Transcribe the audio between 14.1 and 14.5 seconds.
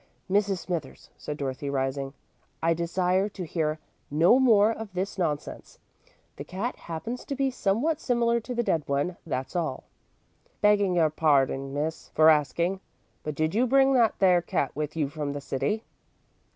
there